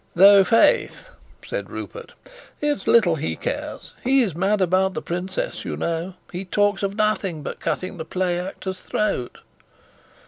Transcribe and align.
"Though, 0.15 0.43
faith," 0.43 1.11
said 1.45 1.69
Rupert, 1.69 2.15
"it's 2.59 2.87
little 2.87 3.17
he 3.17 3.35
cares. 3.35 3.93
He's 4.03 4.33
mad 4.35 4.59
about 4.59 4.95
the 4.95 5.01
princess, 5.03 5.63
you 5.63 5.77
know. 5.77 6.15
He 6.31 6.43
talks 6.43 6.81
of 6.81 6.95
nothing 6.95 7.43
but 7.43 7.59
cutting 7.59 7.97
the 7.97 8.03
play 8.05 8.39
actor's 8.39 8.81
throat." 8.81 9.37